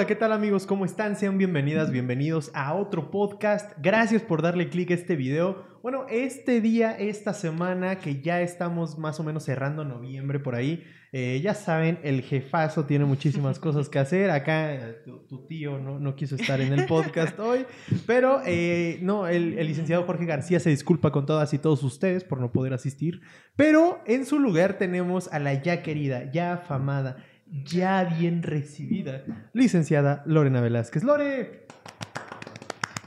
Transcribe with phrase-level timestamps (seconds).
[0.00, 0.64] Hola, ¿qué tal amigos?
[0.64, 1.14] ¿Cómo están?
[1.14, 3.72] Sean bienvenidas, bienvenidos a otro podcast.
[3.82, 5.62] Gracias por darle clic a este video.
[5.82, 10.84] Bueno, este día, esta semana, que ya estamos más o menos cerrando noviembre por ahí,
[11.12, 14.30] eh, ya saben, el jefazo tiene muchísimas cosas que hacer.
[14.30, 17.66] Acá eh, tu, tío no, no, quiso estar en el podcast hoy,
[18.06, 22.24] pero eh, no, el, el licenciado Jorge García se disculpa con todas y todos ustedes
[22.24, 23.20] por no poder asistir,
[23.54, 27.18] pero en su lugar tenemos a la ya querida, ya afamada,
[27.50, 31.04] ya bien recibida, licenciada Lorena Velázquez.
[31.04, 31.66] Lore.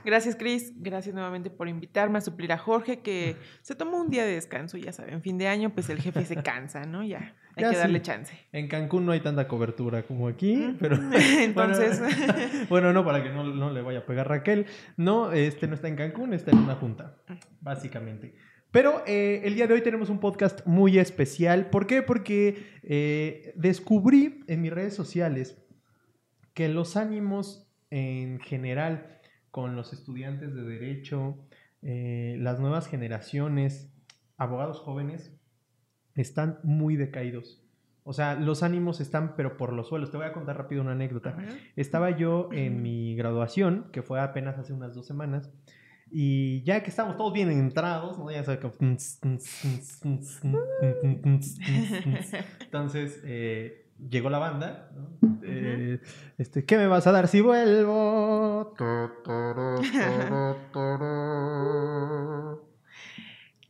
[0.05, 0.73] Gracias, Cris.
[0.75, 4.77] Gracias nuevamente por invitarme a suplir a Jorge, que se tomó un día de descanso,
[4.77, 5.21] ya saben.
[5.21, 7.03] Fin de año, pues el jefe se cansa, ¿no?
[7.03, 8.37] Ya, hay que darle chance.
[8.51, 10.97] En Cancún no hay tanta cobertura como aquí, pero.
[11.39, 12.01] Entonces.
[12.69, 14.65] Bueno, no, para que no, no, le vaya a pegar Raquel.
[14.97, 17.15] No, este no está en Cancún, está en una junta,
[17.61, 18.35] básicamente.
[18.73, 21.69] Pero eh, el día de hoy tenemos un podcast muy especial.
[21.69, 22.01] ¿Por qué?
[22.01, 25.63] Porque eh, descubrí en mis redes sociales
[26.55, 29.19] que los ánimos en general
[29.51, 31.37] con los estudiantes de derecho,
[31.83, 33.93] eh, las nuevas generaciones,
[34.37, 35.39] abogados jóvenes,
[36.15, 37.63] están muy decaídos.
[38.03, 40.09] O sea, los ánimos están, pero por los suelos.
[40.09, 41.37] Te voy a contar rápido una anécdota.
[41.75, 45.51] Estaba yo en mi graduación, que fue apenas hace unas dos semanas,
[46.15, 48.29] y ya que estamos todos bien entrados, ¿no?
[48.29, 48.67] Ya sabes que...
[52.61, 55.39] Entonces, eh, llegó la banda, ¿no?
[55.41, 55.99] eh,
[56.37, 58.75] este, ¿qué me vas a dar si vuelvo?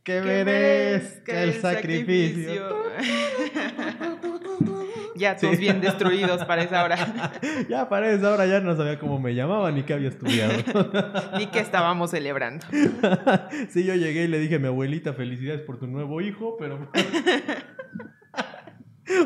[0.02, 2.68] ¿Qué merezca el sacrificio?
[5.14, 6.96] ya todos bien destruidos para esa hora.
[7.68, 10.52] ya para esa hora ya no sabía cómo me llamaban ni qué había estudiado.
[11.38, 12.66] ni qué estábamos celebrando.
[13.70, 16.88] sí, yo llegué y le dije a mi abuelita, felicidades por tu nuevo hijo, pero...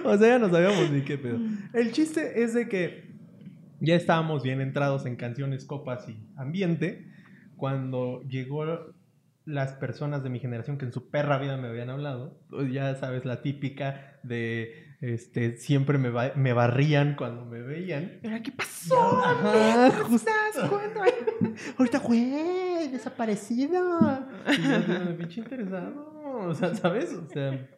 [0.04, 1.38] o sea, ya no sabíamos ni qué pedo.
[1.72, 3.08] El chiste es de que
[3.80, 7.08] ya estábamos bien entrados en canciones, copas y ambiente
[7.56, 8.64] cuando llegó
[9.44, 12.94] las personas de mi generación que en su perra vida me habían hablado, pues ya
[12.96, 18.18] sabes, la típica de este, siempre me, me barrían cuando me veían.
[18.20, 18.98] ¿Pero qué pasó?
[19.24, 20.68] Ajá, estás?
[20.68, 21.02] ¿Cuándo?
[21.78, 24.26] Ahorita, güey, desaparecido.
[24.48, 26.12] Y yo, me pinche interesado.
[26.48, 27.12] O sea, ¿sabes?
[27.12, 27.68] O sea,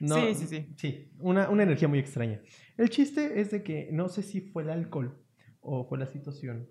[0.00, 0.16] no.
[0.16, 0.74] Sí, sí, sí.
[0.76, 2.40] Sí, una, una energía muy extraña.
[2.76, 5.18] El chiste es de que no sé si fue el alcohol
[5.60, 6.68] o fue la situación,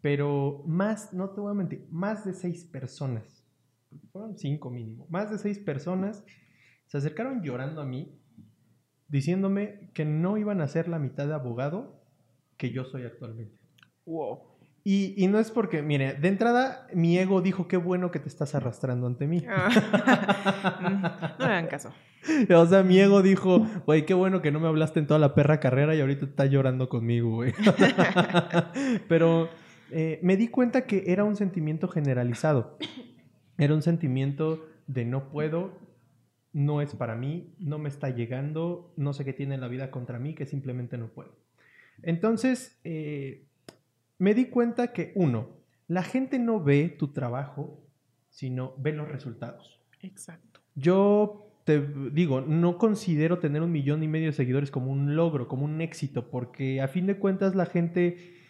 [0.00, 3.44] pero más, no te voy a mentir, más de seis personas,
[4.12, 6.24] fueron cinco mínimo, más de seis personas
[6.86, 8.20] se acercaron llorando a mí
[9.14, 12.02] diciéndome que no iban a ser la mitad de abogado
[12.56, 13.56] que yo soy actualmente.
[14.06, 14.40] Wow.
[14.82, 18.28] Y, y, no es porque, mire, de entrada mi ego dijo, qué bueno que te
[18.28, 19.44] estás arrastrando ante mí.
[19.48, 21.36] Ah.
[21.38, 21.92] no le hagan caso.
[22.52, 25.32] O sea, mi ego dijo, güey, qué bueno que no me hablaste en toda la
[25.36, 27.52] perra carrera y ahorita estás llorando conmigo, güey.
[29.08, 29.48] Pero
[29.92, 32.78] eh, me di cuenta que era un sentimiento generalizado.
[33.58, 35.83] Era un sentimiento de no puedo,
[36.54, 40.20] no es para mí, no me está llegando, no sé qué tiene la vida contra
[40.20, 41.36] mí, que simplemente no puedo.
[42.02, 43.44] Entonces, eh,
[44.18, 47.82] me di cuenta que, uno, la gente no ve tu trabajo,
[48.30, 49.80] sino ve los resultados.
[50.00, 50.60] Exacto.
[50.76, 55.48] Yo te digo, no considero tener un millón y medio de seguidores como un logro,
[55.48, 58.46] como un éxito, porque a fin de cuentas la gente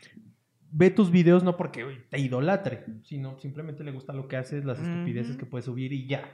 [0.70, 4.78] ve tus videos no porque te idolatre, sino simplemente le gusta lo que haces, las
[4.78, 6.28] estupideces que puedes subir y ya.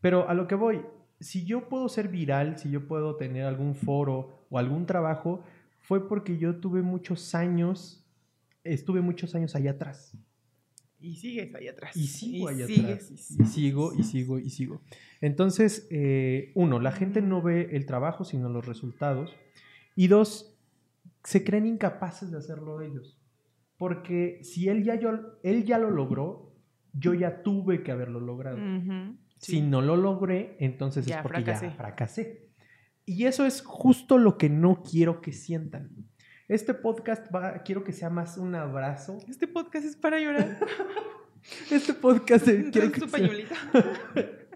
[0.00, 0.82] Pero a lo que voy,
[1.20, 5.42] si yo puedo ser viral, si yo puedo tener algún foro o algún trabajo,
[5.80, 8.04] fue porque yo tuve muchos años,
[8.64, 10.16] estuve muchos años allá atrás.
[10.98, 11.96] Y sigues allá atrás.
[11.96, 13.10] Y sigo allá atrás.
[13.10, 14.80] Y, sigo, y sigo, y sigo.
[15.20, 19.30] Entonces, eh, uno, la gente no ve el trabajo, sino los resultados.
[19.94, 20.58] Y dos,
[21.22, 23.20] se creen incapaces de hacerlo ellos.
[23.76, 25.10] Porque si él ya, yo,
[25.42, 26.54] él ya lo logró,
[26.92, 28.58] yo ya tuve que haberlo logrado.
[29.38, 32.50] Si no lo logré, entonces es porque ya fracasé.
[33.04, 35.90] Y eso es justo lo que no quiero que sientan.
[36.48, 39.18] Este podcast va, quiero que sea más un abrazo.
[39.28, 40.58] Este podcast es para llorar.
[41.70, 43.54] este podcast es, quiero que tu pañuelita?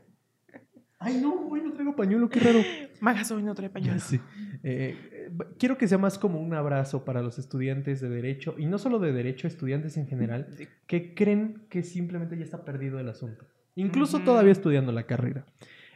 [0.99, 2.61] Ay, no, hoy no traigo pañuelo, qué raro.
[3.01, 4.01] Magas hoy no trae pañuelo.
[4.01, 4.21] Sí.
[4.63, 8.79] Eh, quiero que sea más como un abrazo para los estudiantes de Derecho, y no
[8.79, 10.49] solo de Derecho, estudiantes en general,
[10.87, 15.47] que creen que simplemente ya está perdido el asunto incluso todavía estudiando la carrera.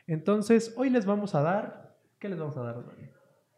[0.06, 2.84] Entonces, hoy les vamos a dar, ¿qué les vamos a dar?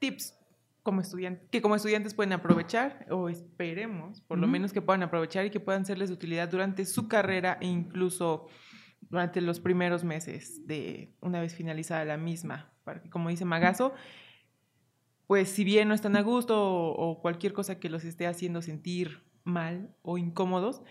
[0.00, 0.34] Tips
[0.82, 5.44] como estudiantes, que como estudiantes pueden aprovechar, o esperemos, por lo menos que puedan aprovechar
[5.44, 8.46] y que puedan serles de utilidad durante su carrera e incluso
[9.00, 13.94] durante los primeros meses de una vez finalizada la misma, para que, como dice Magazo,
[15.26, 19.24] pues si bien no están a gusto o, cualquier cosa que los esté haciendo sentir
[19.42, 20.82] mal o incómodos,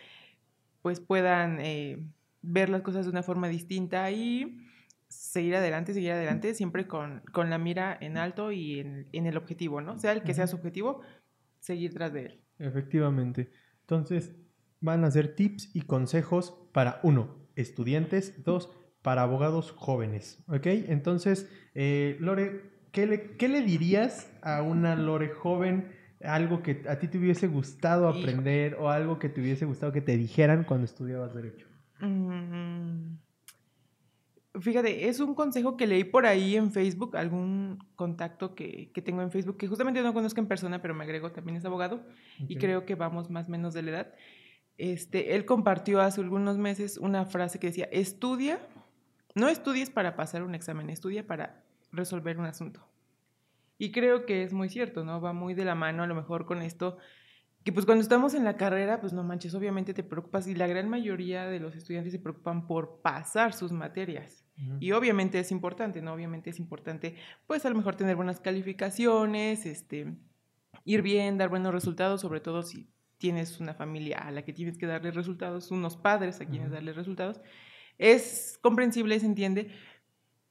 [0.82, 2.06] pues puedan eh,
[2.46, 4.66] ver las cosas de una forma distinta y
[5.08, 9.38] seguir adelante, seguir adelante, siempre con, con la mira en alto y en, en, el
[9.38, 9.98] objetivo, ¿no?
[9.98, 11.02] Sea el que sea su objetivo,
[11.60, 12.42] seguir tras de él.
[12.60, 13.50] Efectivamente.
[13.82, 14.34] Entonces,
[14.82, 18.72] van a ser tips y consejos para uno, estudiantes, dos,
[19.02, 20.66] para abogados jóvenes, ¿ok?
[20.66, 22.62] Entonces, eh, Lore,
[22.92, 25.92] ¿qué le, ¿qué le, dirías a una Lore joven?
[26.24, 30.02] Algo que a ti te hubiese gustado aprender o algo que te hubiese gustado que
[30.02, 31.68] te dijeran cuando estudiabas Derecho.
[32.00, 33.18] Mm,
[34.60, 39.22] fíjate, es un consejo que leí por ahí en Facebook, algún contacto que, que, tengo
[39.22, 42.06] en Facebook, que justamente no conozco en persona, pero me agrego también es abogado
[42.48, 44.14] y creo que vamos más o menos de la edad.
[44.78, 48.60] Este, él compartió hace algunos meses una frase que decía, estudia,
[49.34, 52.86] no estudies para pasar un examen, estudia para resolver un asunto.
[53.78, 55.22] Y creo que es muy cierto, ¿no?
[55.22, 56.98] Va muy de la mano a lo mejor con esto,
[57.66, 60.68] que pues cuando estamos en la carrera, pues no manches, obviamente te preocupas y la
[60.68, 64.46] gran mayoría de los estudiantes se preocupan por pasar sus materias.
[64.80, 66.14] Y obviamente es importante, ¿no?
[66.14, 67.16] Obviamente es importante,
[67.48, 70.16] pues a lo mejor tener buenas calificaciones, este,
[70.84, 74.78] ir bien, dar buenos resultados, sobre todo si tienes una familia a la que tienes
[74.78, 77.42] que darle resultados, unos padres a quienes darle resultados.
[77.98, 79.72] Es comprensible, se entiende.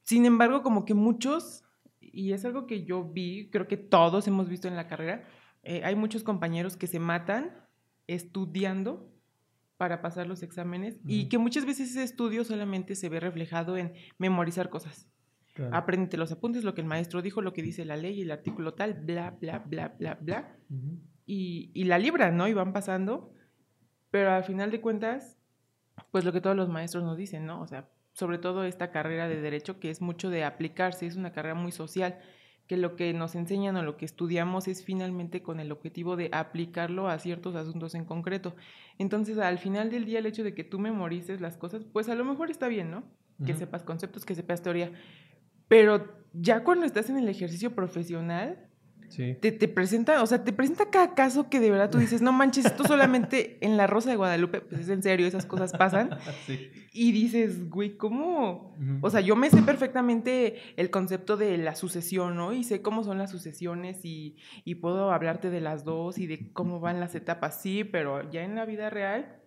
[0.03, 1.63] Sin embargo, como que muchos,
[2.01, 5.29] y es algo que yo vi, creo que todos hemos visto en la carrera,
[5.65, 7.53] eh, hay muchos compañeros que se matan
[8.07, 9.11] estudiando
[9.77, 13.93] para pasar los exámenes y que muchas veces ese estudio solamente se ve reflejado en
[14.19, 15.09] memorizar cosas.
[15.55, 15.87] Claro.
[16.17, 18.95] los apuntes, lo que el maestro dijo, lo que dice la ley, el artículo tal,
[18.95, 20.57] bla, bla, bla, bla, bla
[21.27, 22.49] y, la libran, ¿no?
[22.49, 23.33] Y van pasando,
[24.11, 25.39] pero al final de cuentas,
[26.11, 27.61] pues lo que todos los maestros nos dicen, ¿no?
[27.61, 31.33] O sea, sobre todo esta carrera de derecho que es mucho de aplicarse, es una
[31.33, 32.19] carrera muy social,
[32.67, 36.31] que lo que nos enseñan o lo que estudiamos es finalmente con el objetivo de
[36.33, 38.55] aplicarlo a ciertos asuntos en concreto.
[38.99, 42.15] Entonces, al final del día, el hecho de que tú memorices las cosas, pues a
[42.15, 43.05] lo mejor está bien, ¿no?
[43.45, 44.93] Que sepas conceptos, que sepas teoría,
[45.67, 48.69] pero ya cuando estás en el ejercicio profesional,
[49.09, 52.33] te, te, presenta, o sea, te presenta cada caso que de verdad tú dices, no
[52.33, 56.11] manches, esto solamente en la Rosa de Guadalupe, pues es en serio, esas cosas pasan.
[56.97, 58.73] Y dices, güey, ¿cómo?
[59.01, 62.53] O sea, yo me sé perfectamente el concepto de la sucesión, ¿no?
[62.53, 66.53] Y sé cómo son las sucesiones y, y puedo hablarte de las dos y de
[66.53, 69.44] cómo van las etapas, sí, pero ya en la vida real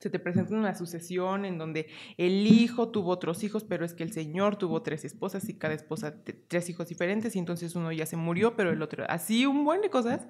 [0.00, 1.86] se te presenta una sucesión en donde
[2.16, 5.74] el hijo tuvo otros hijos, pero es que el señor tuvo tres esposas y cada
[5.74, 6.14] esposa
[6.48, 9.82] tres hijos diferentes y entonces uno ya se murió, pero el otro, así un buen
[9.82, 10.26] de cosas.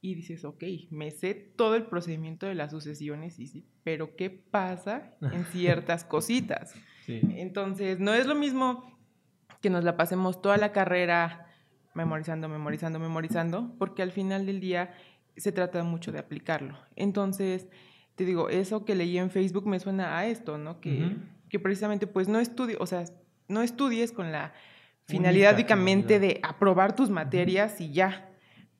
[0.00, 4.30] Y dices, ok, me sé todo el procedimiento de las sucesiones, y sí, pero ¿qué
[4.30, 6.72] pasa en ciertas cositas?
[7.08, 8.96] Entonces, no es lo mismo
[9.60, 11.48] que nos la pasemos toda la carrera
[11.94, 14.94] memorizando, memorizando, memorizando, porque al final del día
[15.36, 16.78] se trata mucho de aplicarlo.
[16.94, 17.66] Entonces,
[18.18, 20.80] te digo, eso que leí en Facebook me suena a esto, ¿no?
[20.80, 21.14] Que,
[21.48, 23.04] que precisamente pues no estudies, o sea,
[23.46, 24.52] no estudies con la
[25.04, 28.28] finalidad únicamente de aprobar tus materias y ya,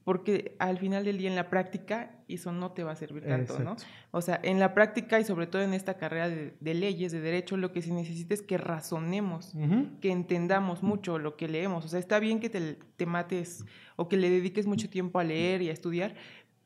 [0.02, 3.61] porque al final del día en la práctica eso no te va a servir tanto,
[3.61, 3.76] ¿no?
[4.11, 7.56] O sea, en la práctica y sobre todo en esta carrera de, leyes, de derecho,
[7.56, 9.55] lo que se necesita es que razonemos,
[10.00, 11.85] que entendamos mucho lo que leemos.
[11.85, 13.64] O sea, está bien que te, te mates
[13.94, 16.16] o que le dediques mucho tiempo a leer y a estudiar,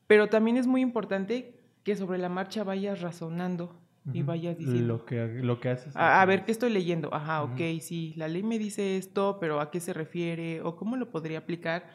[0.07, 3.79] pero también es muy importante que sobre la marcha vayas razonando
[4.11, 4.87] y vayas diciendo.
[4.87, 5.95] Lo que, lo que haces.
[5.95, 7.13] A, ver, ¿qué estoy leyendo?
[7.13, 10.61] Ajá, ok, sí, la ley me dice esto, pero ¿a qué se refiere?
[10.61, 11.89] ¿O cómo lo podría aplicar?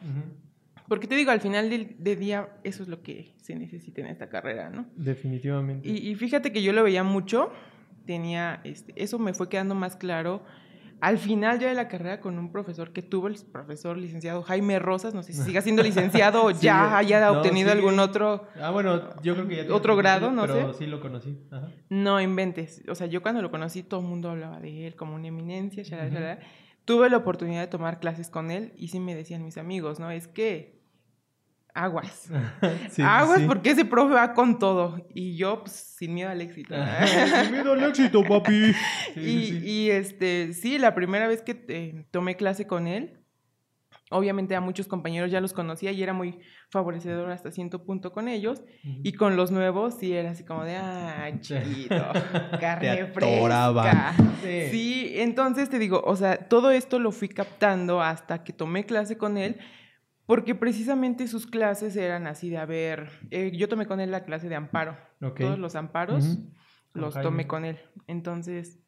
[0.89, 4.31] Porque te digo, al final del, día, eso es lo que se necesita en esta
[4.31, 4.87] carrera, ¿no?
[4.97, 5.87] Definitivamente.
[5.87, 7.51] Y, y fíjate que yo lo veía mucho,
[8.07, 10.43] tenía, este, eso me fue quedando más claro
[11.01, 14.79] al final ya de la carrera con un profesor que tuvo el profesor licenciado Jaime
[14.79, 19.21] Rosas, no sé si siga siendo licenciado o ya haya obtenido algún otro Ah, bueno,
[19.23, 21.39] yo creo que ya otro grado, no pero sí lo conocí.
[21.89, 25.15] No inventes, o sea, yo cuando lo conocí todo el mundo hablaba de él como
[25.15, 25.85] una eminencia,
[26.85, 30.11] Tuve la oportunidad de tomar clases con él y sí me decían mis amigos, ¿no?
[30.11, 30.78] Es que
[31.75, 32.31] aguas.
[32.99, 35.07] aguas porque ese profe va con todo.
[35.15, 36.75] Y yo, pues, sin miedo al éxito.
[37.43, 38.73] sin miedo al éxito, papi.
[39.17, 43.19] y, este, sí, la primera vez que eh, tomé clase con él,
[44.11, 46.39] obviamente a muchos compañeros ya los conocía y era muy
[46.71, 48.63] favorecedor hasta cierto punto con ellos.
[48.83, 52.13] Y con los nuevos sí era así como de, ah, chiquito,
[52.61, 54.15] carne fresca.
[54.43, 54.69] Sí.
[54.71, 59.17] sí, entonces te digo, o sea, todo esto lo fui captando hasta que tomé clase
[59.17, 59.59] con él
[60.29, 64.27] porque precisamente sus clases eran así de, a ver, eh, yo tomé con él la
[64.27, 64.95] clase de amparo.
[65.39, 66.37] Todos los amparos
[66.93, 67.79] los tomé con él.
[68.07, 68.79] Entonces,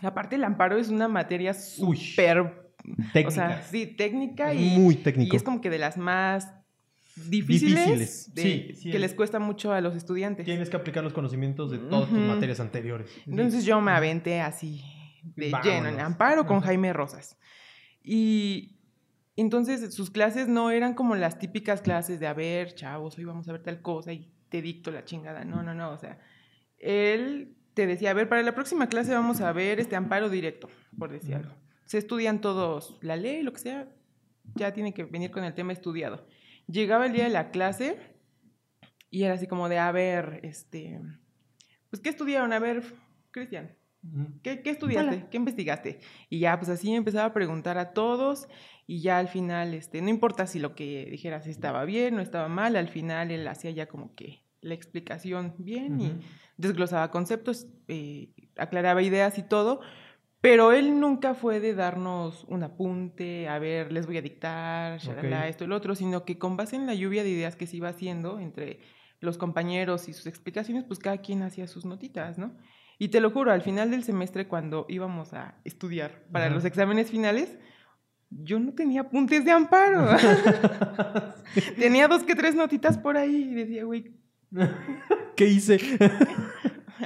[0.00, 2.72] aparte el amparo es una materia súper
[3.12, 3.28] Técnica.
[3.28, 5.34] O sea, sí, técnica y, muy técnico.
[5.34, 6.52] y es como que de las más
[7.16, 9.00] difíciles, Difíciles, de- sí, sí que es.
[9.00, 10.44] les cuesta mucho a los estudiantes.
[10.44, 12.28] Tienes que aplicar los conocimientos de todas tus Ujú.
[12.28, 13.10] materias anteriores.
[13.26, 14.84] Entonces yo me aventé así
[15.34, 16.00] de lleno en Vámonos.
[16.02, 16.60] amparo con.
[16.60, 17.36] Jaime Rosas.
[18.04, 18.75] Y
[19.42, 23.48] entonces sus clases no eran como las típicas clases de, a ver, chavos, hoy vamos
[23.48, 25.44] a ver tal cosa y te dicto la chingada.
[25.44, 25.90] No, no, no.
[25.90, 26.18] O sea,
[26.78, 30.68] él te decía, a ver, para la próxima clase vamos a ver este amparo directo,
[30.98, 31.54] por decir algo.
[31.84, 33.88] Se estudian todos la ley, lo que sea,
[34.54, 36.26] ya tiene que venir con el tema estudiado.
[36.66, 37.98] Llegaba el día de la clase
[39.10, 41.00] y era así como de, a ver, este,
[41.90, 42.52] pues, ¿qué estudiaron?
[42.52, 42.82] A ver,
[43.30, 43.76] Cristian.
[44.42, 45.16] ¿Qué, qué estudiaste?
[45.16, 45.30] Hola.
[45.30, 45.98] ¿Qué investigaste?
[46.28, 48.48] Y ya, pues así empezaba a preguntar a todos
[48.86, 52.48] y ya al final, este, no importa si lo que dijeras estaba bien o estaba
[52.48, 56.12] mal, al final él hacía ya como que la explicación bien y
[56.56, 59.80] desglosaba conceptos, eh, aclaraba ideas y todo,
[60.40, 65.48] pero él nunca fue de darnos un apunte, a ver, les voy a dictar, shalala,
[65.48, 67.78] esto y lo otro, sino que con base en la lluvia de ideas que se
[67.78, 68.78] iba haciendo entre
[69.20, 72.56] los compañeros y sus explicaciones, pues cada quien hacía sus notitas, ¿no?
[72.98, 77.10] Y te lo juro, al final del semestre, cuando íbamos a estudiar para los exámenes
[77.10, 77.58] finales,
[78.30, 80.08] yo no tenía apuntes de amparo.
[81.78, 84.12] tenía dos que tres notitas por ahí y decía, güey,
[85.36, 85.78] ¿Qué hice?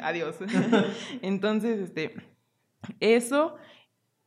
[0.02, 0.36] adiós.
[1.22, 2.14] Entonces, este,
[3.00, 3.56] eso,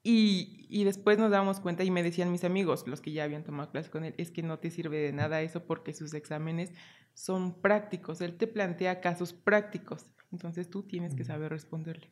[0.04, 3.44] y, y después nos dábamos cuenta y me decían mis amigos, los que ya habían
[3.44, 6.72] tomado clase con él, es que no te sirve de nada eso porque sus exámenes
[7.14, 12.12] son prácticos, él te plantea casos prácticos, entonces tú tienes que saber responderle.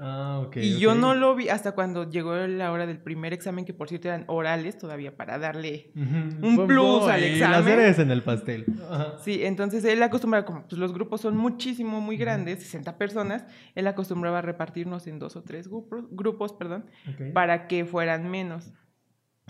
[0.00, 0.56] Ah, ok.
[0.56, 0.98] y yo ok.
[0.98, 4.24] no lo vi hasta cuando llegó la hora del primer examen, que por cierto eran
[4.26, 6.46] orales todavía para darle Ujú.
[6.46, 7.60] un Fue- plus al y examen.
[7.60, 8.64] La cereza en el pastel.
[8.90, 9.18] Ajá.
[9.22, 13.86] Sí, entonces él acostumbraba, como pues, los grupos son muchísimo, muy grandes, 60 personas, él
[13.86, 17.32] acostumbraba a repartirnos en dos o tres grupos, grupos perdón, Ok.
[17.32, 18.72] para que fueran menos.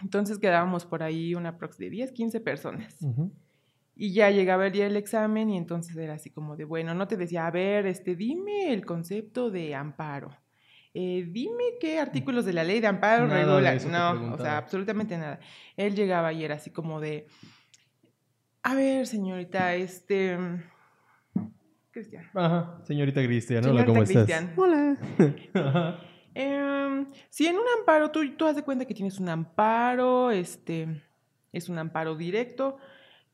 [0.02, 2.96] Entonces quedábamos por ahí una prox de 10, 15 personas.
[3.00, 3.32] Ujú.
[3.96, 7.06] Y ya llegaba el día del examen y entonces era así como de, bueno, no
[7.06, 10.36] te decía, a ver, este, dime el concepto de amparo.
[10.92, 13.78] Eh, dime qué artículos de la ley de amparo regulan.
[13.90, 15.40] No, o sea, absolutamente nada.
[15.76, 17.26] Él llegaba y era así como de,
[18.62, 20.38] a ver, señorita, este...
[21.90, 22.28] Cristian.
[22.34, 24.24] Ajá, señorita Cristian, hola, ¿cómo estás?
[24.24, 24.52] Cristian.
[24.56, 24.96] Hola.
[25.54, 26.00] Ajá.
[26.34, 31.00] Em, si en un amparo, tú, tú haz de cuenta que tienes un amparo, este,
[31.52, 32.78] es un amparo directo,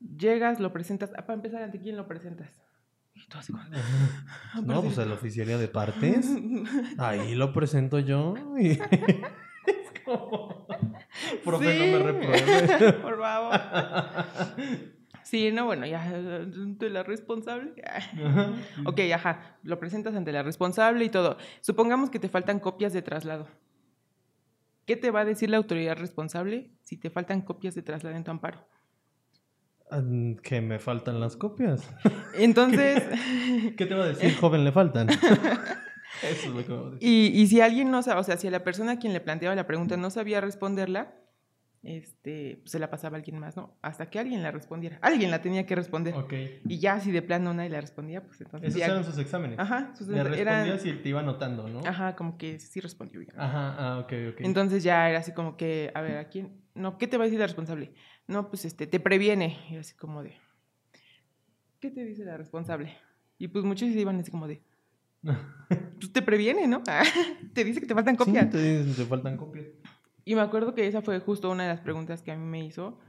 [0.01, 2.51] llegas, lo presentas, ah, para empezar, ¿ante quién lo presentas?
[3.15, 6.29] Y tú así "Ah, No, pues a la oficialía de partes.
[6.99, 8.35] Ahí lo presento yo.
[8.59, 8.71] y-
[9.67, 10.67] es como...
[11.45, 12.93] Profe, no me repruebe.
[13.03, 13.61] Por favor.
[15.23, 17.75] Sí, no, bueno, ya ante la responsable.
[17.87, 18.53] Ajá.
[18.87, 21.37] Ok, ajá, lo presentas ante la responsable y todo.
[21.61, 23.47] Supongamos que te faltan copias de traslado.
[24.87, 28.25] ¿Qué te va a decir la autoridad responsable si te faltan copias de traslado en
[28.25, 28.67] tu amparo?
[30.43, 31.89] Que me faltan las copias.
[32.35, 33.03] Entonces,
[33.77, 34.65] ¿Qué te va a decir, joven?
[34.65, 35.09] Le faltan.
[36.23, 37.09] Eso es lo que me va a decir.
[37.09, 39.21] y, y si alguien no sabe, o sea, si a la persona a quien le
[39.21, 41.15] planteaba la pregunta no sabía responderla,
[41.83, 43.79] este, pues se la pasaba a alguien más, ¿no?
[43.81, 44.99] Hasta que alguien la respondiera.
[45.01, 46.15] Alguien la tenía que responder.
[46.69, 49.59] Y ya si de plano nadie la respondía, pues entonces Esos ya- eran sus exámenes.
[49.59, 50.33] Ajá, sus Le eran-
[50.67, 51.81] respondías y te iba anotando, ¿no?
[51.87, 53.23] Ajá, como que sí respondió.
[53.23, 53.33] ya.
[53.37, 54.41] Ajá, ah, ok, ok.
[54.41, 56.61] Entonces ya era así como que, a ver, ¿a quién?
[56.75, 57.95] No, ¿qué te va a decir la responsable?
[58.31, 59.59] No, pues este, te previene.
[59.71, 60.37] Y así como de,
[61.81, 62.97] ¿qué te dice la responsable?
[63.39, 64.63] Y pues muchos se iban así como de,
[65.99, 66.83] pues te previene, ¿no?
[67.55, 68.45] te dice que te faltan copias.
[68.45, 69.67] Sí, te, dicen, te faltan copias.
[70.25, 72.65] Y me acuerdo que esa fue justo una de las preguntas que a mí me
[72.65, 73.01] hizo,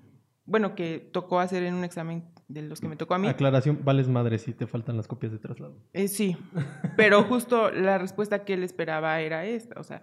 [0.45, 3.27] bueno, que tocó hacer en un examen de los que me tocó a mí.
[3.27, 5.77] Aclaración, vales madre si te faltan las copias de traslado.
[5.93, 6.35] Eh, sí,
[6.97, 10.01] pero justo la respuesta que él esperaba era esta, o sea,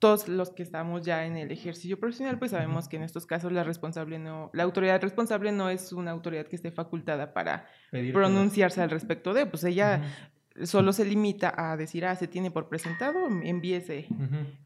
[0.00, 3.52] todos los que estamos ya en el ejercicio profesional, pues sabemos que en estos casos
[3.52, 8.14] la responsable no, la autoridad responsable no es una autoridad que esté facultada para Pedir
[8.14, 10.02] pronunciarse al respecto de, pues ella
[10.64, 14.08] solo se limita a decir, ah, se tiene por presentado, envíese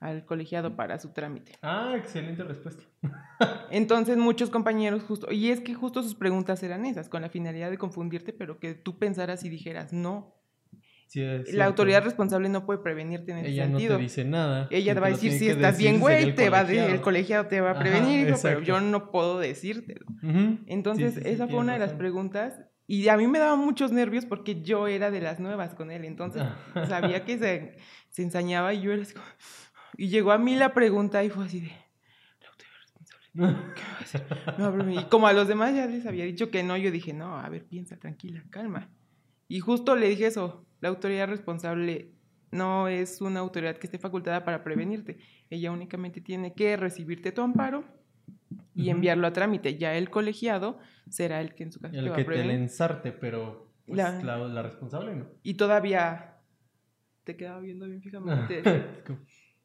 [0.01, 1.53] al colegiado para su trámite.
[1.63, 2.85] Ah, excelente respuesta.
[3.71, 7.71] Entonces muchos compañeros justo, y es que justo sus preguntas eran esas, con la finalidad
[7.71, 10.33] de confundirte, pero que tú pensaras y dijeras, no,
[11.15, 13.97] Sí, la autoridad responsable no puede prevenirte en ese Ella no sentido.
[13.99, 14.67] te dice nada.
[14.73, 17.47] Ella te va a decir, si estás bien, güey, el te va a el colegiado
[17.47, 20.07] te va a prevenir, pero yo no puedo decírtelo.
[20.67, 23.55] Entonces, Sí, sí, sí, esa fue una de las preguntas y a mí me daba
[23.55, 26.43] muchos nervios porque yo era de las nuevas con él, entonces
[26.75, 26.87] Ah.
[26.89, 27.77] sabía que se,
[28.11, 29.25] se ensañaba y yo era así como-
[29.97, 33.99] Y llegó a mí la pregunta y fue así de, la autoridad responsable, ¿qué va
[33.99, 34.59] a hacer?
[34.59, 37.13] No, pero- y como a los demás ya les había dicho que no, yo dije,
[37.13, 38.91] no, a ver, piensa, tranquila, calma.
[39.47, 42.13] Y justo le dije eso, la autoridad responsable
[42.51, 45.17] no es una autoridad que esté facultada para prevenirte.
[45.49, 47.85] Ella únicamente tiene que recibirte tu amparo
[48.75, 49.79] y enviarlo a trámite.
[49.79, 52.69] Ya el colegiado será el que en su caso el te va que a prevenir.
[53.03, 54.37] te pero pues, La- la...
[54.47, 55.27] La, responsable no.
[55.43, 56.37] Y todavía
[57.25, 58.63] te quedaba viendo bien fijamente.
[59.07, 59.21] Como-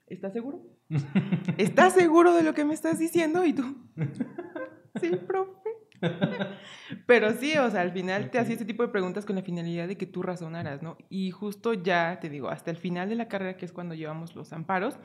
[0.08, 0.62] ¿Estás seguro?
[1.58, 3.44] ¿Estás seguro de lo que me estás diciendo?
[3.44, 3.76] Y tú,
[5.02, 5.70] sí, profe.
[7.06, 9.88] Pero sí, o sea, al final te hacía este tipo de preguntas con la finalidad
[9.88, 10.98] de que tú razonaras, ¿no?
[11.10, 14.36] Y justo ya, te digo, hasta el final de la carrera, que es cuando llevamos
[14.36, 14.98] los amparos,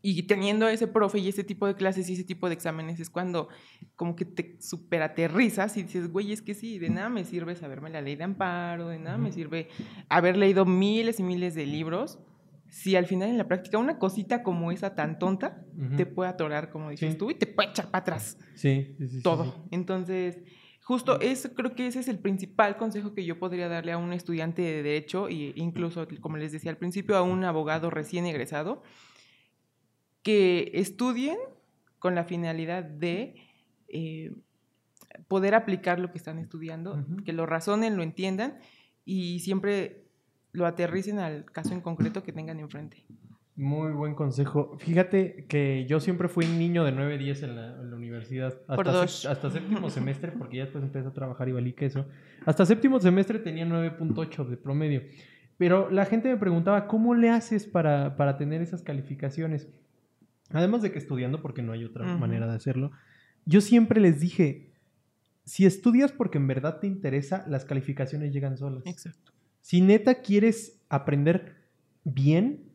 [0.00, 3.00] y teniendo a ese profe y ese tipo de clases y ese tipo de exámenes,
[3.00, 3.48] es cuando
[3.96, 7.56] como que te super aterrizas y dices, güey, es que sí, de nada me sirve
[7.56, 9.34] saberme la ley de amparo, de nada me Ujú.
[9.34, 9.68] sirve
[10.08, 12.20] haber leído miles y miles de libros,
[12.70, 15.64] si al final en la práctica una cosita como esa tan tonta
[15.96, 17.18] te puede atorar, como dices Sí.
[17.18, 19.44] tú, y te puede echar para atrás Sí, sí, sí, todo.
[19.44, 19.50] sí.
[19.70, 20.38] Entonces,
[20.82, 24.12] justo eso creo que ese es el principal consejo que yo podría darle a un
[24.12, 28.82] estudiante de derecho e incluso, como les decía al principio, a un abogado recién egresado,
[30.22, 31.38] que estudien
[31.98, 33.34] con la finalidad de
[33.88, 34.32] eh,
[35.26, 38.58] poder aplicar lo que están estudiando, que lo razonen, lo entiendan
[39.04, 40.07] y siempre
[40.52, 43.04] lo aterricen al caso en concreto que tengan enfrente.
[43.56, 44.76] Muy buen consejo.
[44.78, 48.54] Fíjate que yo siempre fui un niño de 9, 10 en la, en la universidad.
[48.66, 49.24] Por Hasta, dos.
[49.24, 52.06] sep- hasta séptimo semestre, porque ya después empecé a trabajar y valí queso.
[52.46, 55.02] Hasta séptimo semestre tenía 9.8 de promedio.
[55.56, 59.68] Pero la gente me preguntaba, ¿cómo le haces para, para tener esas calificaciones?
[60.50, 62.92] Además de que estudiando, porque no hay otra manera de hacerlo.
[63.44, 64.70] Yo siempre les dije,
[65.44, 68.84] si estudias porque en verdad te interesa, las calificaciones llegan solas.
[68.86, 69.32] Exacto.
[69.68, 71.54] Si neta quieres aprender
[72.02, 72.70] bien,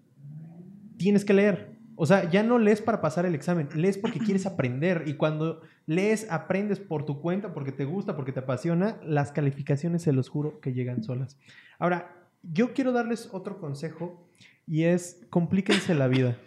[0.97, 1.75] tienes que leer.
[1.95, 5.05] O sea, ya no lees para pasar el examen, lees porque quieres aprender.
[5.07, 10.03] Y cuando lees, aprendes por tu cuenta, porque te gusta, porque te apasiona, las calificaciones,
[10.03, 11.39] se los juro, que llegan solas.
[11.79, 14.29] Ahora, yo quiero darles otro consejo
[14.67, 16.37] y es complíquense la vida.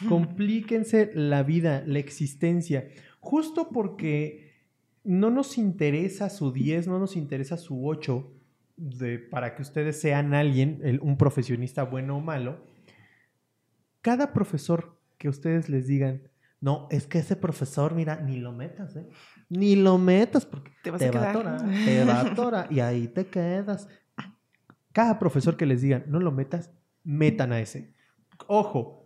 [0.10, 2.86] Complíquense la vida, la existencia.
[3.20, 4.52] Justo porque
[5.04, 8.39] no nos interesa su 10, no nos interesa su 8
[8.80, 12.64] de, para que ustedes sean alguien, el- un profesionista bueno o malo.
[14.00, 16.22] Cada profesor que ustedes les digan,
[16.60, 19.06] no, es que ese profesor, mira, ni lo metas, ¿eh?
[19.48, 21.36] Ni lo metas porque Te vas te a va a quedar.
[21.36, 23.88] atorar, te va a atorar y ahí te quedas.
[24.92, 26.70] Cada profesor que les digan, no lo metas,
[27.04, 27.94] metan a ese.
[28.46, 28.99] Ojo,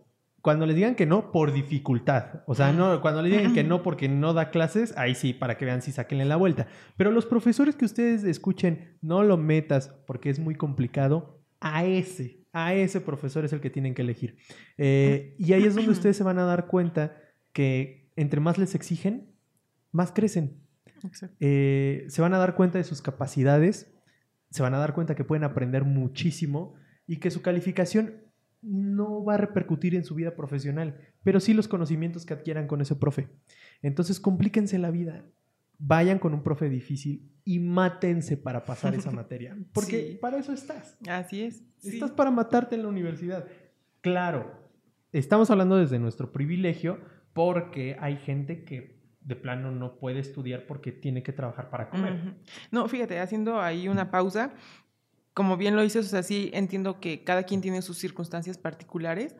[0.45, 2.43] cuando les digan que no, por dificultad.
[2.45, 5.57] O sea, no, cuando les digan que no porque no da clases, ahí sí, para
[5.57, 6.67] que vean si saquenle la vuelta.
[6.97, 12.45] Pero los profesores que ustedes escuchen, no lo metas porque es muy complicado, a ese,
[12.53, 14.37] a ese profesor es el que tienen que elegir.
[14.77, 17.17] Eh, y ahí es donde ustedes se van a dar cuenta
[17.51, 19.33] que entre más les exigen,
[19.91, 20.61] más crecen
[21.39, 23.91] eh, se van a dar cuenta de sus capacidades,
[24.51, 26.75] se van a dar cuenta que pueden aprender muchísimo
[27.07, 28.25] y que su calificación
[28.65, 32.81] no va a repercutir en su vida profesional, pero sí los conocimientos que adquieran con
[32.81, 33.29] ese profe.
[33.81, 35.23] Entonces, complíquense la vida.
[35.77, 40.17] Vayan con un profe difícil y mátense para pasar esa materia, porque Sí.
[40.21, 40.97] para eso estás.
[41.07, 41.63] Así es.
[41.77, 41.89] sí.
[41.95, 43.45] Estás para matarte en la universidad.
[44.01, 44.51] Claro,
[45.11, 46.99] estamos hablando desde nuestro privilegio
[47.33, 52.35] porque hay gente que de plano no puede estudiar porque tiene que trabajar para comer.
[52.71, 54.53] No, fíjate, haciendo ahí una pausa,
[55.35, 59.35] como bien lo dices, o sea, sí entiendo que cada quien tiene sus circunstancias particulares,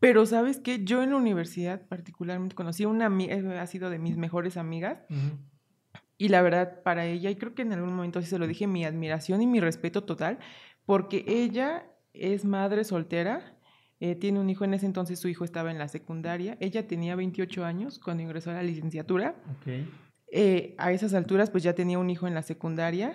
[0.00, 3.90] pero sabes que yo en la universidad particularmente conocí a una amiga, eh, ha sido
[3.90, 5.04] de mis mejores amigas,
[6.16, 8.66] y la verdad para ella, y creo que en algún momento sí se lo dije,
[8.66, 10.38] mi admiración y mi respeto total,
[10.86, 13.58] porque ella es madre soltera,
[14.00, 17.14] eh, tiene un hijo, en ese entonces su hijo estaba en la secundaria, ella tenía
[17.14, 19.86] 28 años cuando ingresó a la licenciatura, Ok.
[20.32, 23.14] eh, a esas alturas pues ya tenía un hijo en la secundaria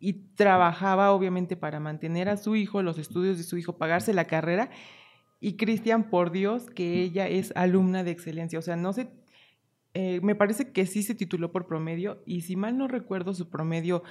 [0.00, 4.24] y trabajaba obviamente para mantener a su hijo, los estudios de su hijo, pagarse la
[4.24, 4.70] carrera.
[5.38, 8.58] Y Cristian, por Dios, que ella es alumna de excelencia.
[8.58, 9.10] O sea, no sé,
[9.92, 13.50] eh, me parece que sí se tituló por promedio y si mal no recuerdo su
[13.50, 14.02] promedio,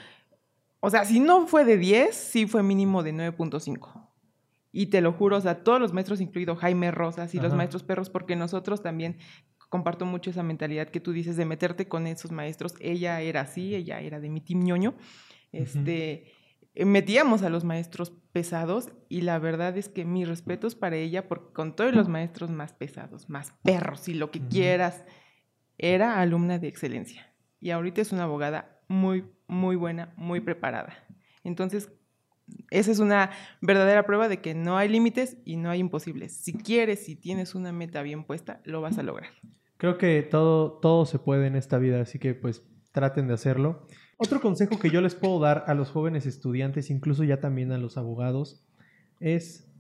[0.80, 4.08] o sea, si no fue de 10, sí fue mínimo de 9.5.
[4.72, 7.82] Y te lo juro, o sea, todos los maestros, incluido Jaime Rosas y los maestros
[7.84, 9.18] perros, porque nosotros también
[9.70, 12.76] comparto mucho esa mentalidad que tú dices de meterte con esos maestros.
[12.80, 14.94] Ella era así, ella era de mi team ñoño.
[15.52, 16.32] Este,
[16.76, 21.28] eh, metíamos a los maestros pesados y la verdad es que mis respetos para ella,
[21.28, 25.04] porque con todos los maestros más pesados, más perros y lo que quieras,
[25.78, 27.34] era alumna de excelencia.
[27.60, 30.94] Y ahorita es una abogada muy, muy buena, muy preparada.
[31.44, 31.92] Entonces,
[32.70, 33.32] esa es una
[33.62, 36.36] verdadera prueba de que no hay límites y no hay imposibles.
[36.36, 39.30] Si quieres, si tienes una meta bien puesta, lo vas a lograr.
[39.78, 43.88] Creo que todo, todo se puede en esta vida, así que pues traten de hacerlo.
[44.22, 47.78] Otro consejo que yo les puedo dar a los jóvenes estudiantes, incluso ya también a
[47.78, 48.62] los abogados,
[49.22, 49.72] es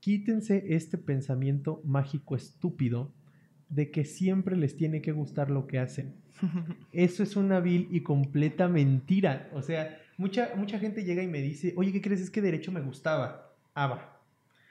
[0.00, 3.12] quítense este pensamiento mágico estúpido
[3.68, 6.16] de que siempre les tiene que gustar lo que hacen.
[6.92, 9.50] Eso es una vil y completa mentira.
[9.52, 12.22] O sea, mucha, mucha gente llega y me dice, oye, ¿qué crees?
[12.22, 13.54] Es que derecho me gustaba.
[13.74, 14.18] Ah.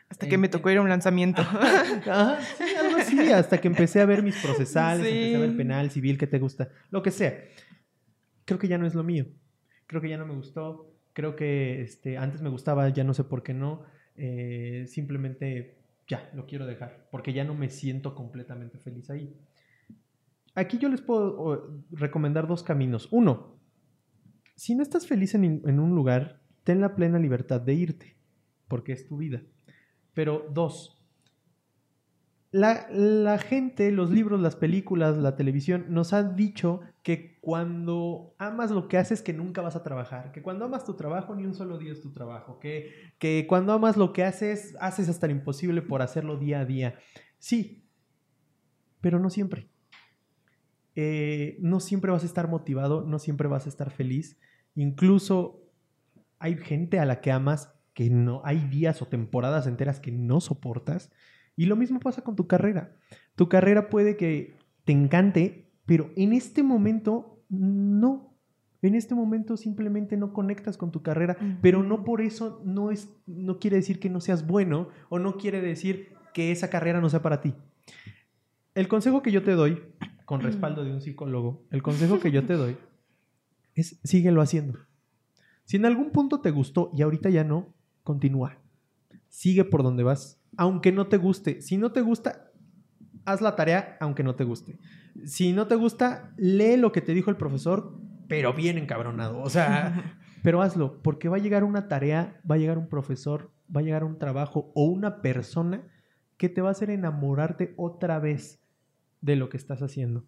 [0.10, 1.42] Hasta que me tocó ir a un lanzamiento.
[1.52, 3.20] Ajá, sí, algo así.
[3.32, 6.70] Hasta que empecé a ver mis procesales, empecé a ver penal, civil, que te gusta,
[6.90, 7.36] lo que sea.
[8.46, 9.26] Creo que ya no es lo mío.
[9.88, 10.92] Creo que ya no me gustó.
[11.14, 13.84] Creo que este, antes me gustaba, ya no sé por qué no.
[14.16, 15.78] Eh, simplemente
[16.08, 19.36] ya, lo quiero dejar, porque ya no me siento completamente feliz ahí.
[20.56, 23.08] Aquí yo les puedo recomendar dos caminos.
[23.12, 23.60] Uno,
[24.56, 28.18] si no estás feliz en, en un lugar, ten la plena libertad de irte,
[28.68, 29.42] porque es tu vida.
[30.14, 31.03] Pero dos,
[32.54, 38.88] la, gente, los libros, las películas, la televisión nos han dicho que cuando amas lo
[38.88, 41.80] que haces que nunca vas a trabajar, que cuando amas tu trabajo ni un solo
[41.80, 45.82] día es tu trabajo, que, que cuando amas lo que haces haces hasta lo imposible
[45.82, 47.00] por hacerlo día a día.
[47.40, 47.88] Sí,
[49.02, 49.68] pero no siempre.
[50.96, 54.40] Eh, no siempre vas a estar motivado, no siempre vas a estar feliz.
[54.76, 55.64] Incluso
[56.38, 60.40] hay gente a la que amas que no, hay días o temporadas enteras que no
[60.40, 61.12] soportas
[61.56, 62.96] y lo mismo pasa con tu carrera.
[63.36, 68.34] Tu carrera puede que te encante, pero en este momento no.
[68.82, 73.16] En este momento simplemente no conectas con tu carrera, pero no por eso no, es,
[73.26, 77.10] no quiere decir que no seas bueno o no quiere decir que esa carrera no
[77.10, 77.54] sea para ti.
[78.76, 79.82] El consejo que yo te doy,
[80.26, 82.76] con respaldo de un psicólogo, el consejo que yo te doy
[83.76, 84.80] es síguelo haciendo.
[85.64, 88.58] Si en algún punto te gustó y ahorita ya no, continúa.
[89.30, 91.62] Sigue por donde vas aunque no te guste.
[91.62, 92.52] Si no te gusta,
[93.26, 94.80] haz la tarea aunque no te guste.
[95.26, 99.40] Si no te gusta, lee lo que te dijo el profesor, pero bien encabronado.
[99.42, 103.52] O sea, pero hazlo, porque va a llegar una tarea, va a llegar un profesor,
[103.76, 105.88] va a llegar un trabajo o una persona
[106.38, 108.62] que te va a hacer enamorarte otra vez
[109.22, 110.26] de lo que estás haciendo.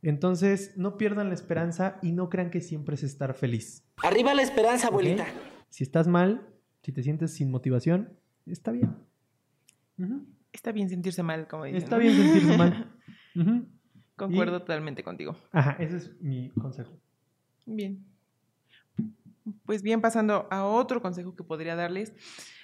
[0.00, 3.84] Entonces, no pierdan la esperanza y no crean que siempre es estar feliz.
[4.02, 5.26] Arriba la esperanza, abuelita.
[5.68, 6.48] Si estás mal,
[6.82, 9.07] si te sientes sin motivación, está bien.
[10.52, 11.82] Está bien sentirse mal, como dicen.
[11.82, 12.92] Está bien sentirse mal.
[14.16, 15.36] Concuerdo totalmente contigo.
[15.52, 16.92] Ajá, ese es mi consejo.
[17.66, 18.04] Bien.
[19.64, 22.12] Pues bien, pasando a otro consejo que podría darles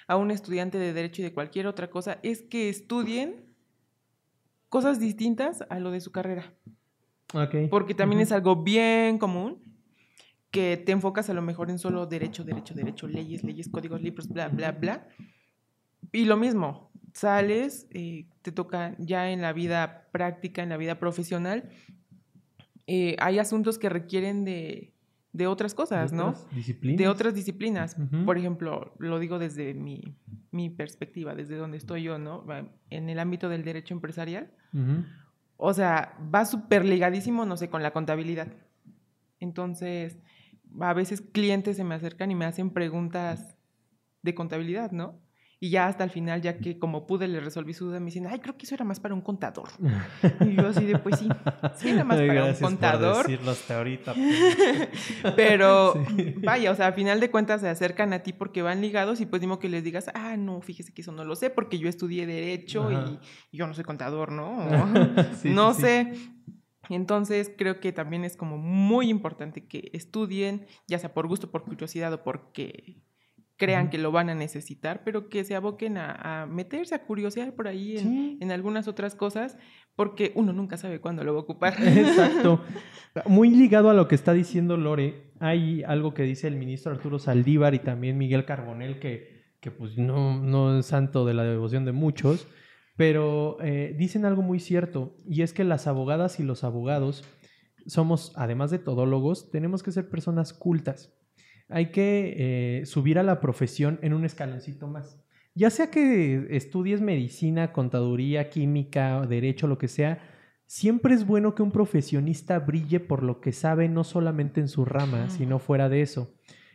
[0.07, 3.45] a un estudiante de derecho y de cualquier otra cosa, es que estudien
[4.69, 6.53] cosas distintas a lo de su carrera.
[7.33, 7.67] Okay.
[7.69, 9.63] Porque también es algo bien común
[10.51, 14.29] que te enfocas a lo mejor en solo derecho, derecho, derecho, leyes, leyes, códigos, libros,
[14.29, 15.07] bla, bla, bla.
[16.11, 20.99] Y lo mismo, sales, eh, te toca ya en la vida práctica, en la vida
[20.99, 21.69] profesional,
[22.87, 24.91] eh, hay asuntos que requieren de,
[25.47, 26.35] otras cosas, ¿no?
[26.51, 26.97] Disciplinas.
[26.97, 27.97] De otras disciplinas.
[28.25, 32.45] Por ejemplo, lo digo desde mi, perspectiva, desde donde estoy yo, ¿no?
[32.89, 34.51] En el ámbito del derecho empresarial.
[35.57, 38.51] O sea, va súper ligadísimo, no sé, con la contabilidad.
[39.39, 40.17] Entonces,
[40.79, 43.57] a veces clientes se me acercan y me hacen preguntas
[44.21, 45.19] de contabilidad, ¿no?
[45.59, 48.27] Y ya hasta el final, ya que como pude le resolví su duda, me dicen,
[48.27, 49.69] ay, creo que eso era más para un contador.
[50.41, 51.29] y yo así de, pues sí,
[51.77, 53.23] sí era más para un contador.
[53.23, 54.13] Por decirlo hasta ahorita.
[55.35, 55.93] Pero
[56.43, 59.25] vaya, o sea, al final de cuentas se acercan a ti porque van ligados y
[59.25, 61.87] pues digo que les digas, ah, no, fíjese que eso no lo sé porque yo
[61.87, 63.19] estudié derecho y,
[63.51, 64.57] yo no soy contador, ¿no?
[65.43, 66.13] no sé.
[66.89, 71.63] Entonces creo que también es como muy importante que estudien, ya sea por gusto, por
[71.63, 73.01] curiosidad o porque
[73.57, 77.67] crean que lo van a necesitar, pero que se aboquen a, meterse, a curiosear por
[77.67, 77.97] ahí
[78.39, 79.57] en, algunas otras cosas,
[79.95, 81.75] porque uno nunca sabe cuándo lo va a ocupar.
[81.79, 82.61] Exacto.
[83.27, 87.17] Muy ligado a lo que está diciendo Lore, hay algo que dice el ministro Arturo
[87.17, 91.85] Saldívar y también Miguel Carbonel, que, que pues no, no es santo de la devoción
[91.85, 92.47] de muchos,
[92.97, 97.23] pero eh, dicen algo muy cierto, y es que las abogadas y los abogados
[97.87, 101.13] somos, además de todólogos, tenemos que ser personas cultas
[101.69, 102.35] hay que
[102.81, 105.21] eh, subir a la profesión en un escaloncito más.
[105.53, 110.19] Ya sea que estudies medicina, contaduría, química, derecho, lo que sea,
[110.65, 114.83] siempre es bueno que un profesionista brille por lo que sabe, no solamente en su
[114.83, 116.33] rama, sino fuera de eso.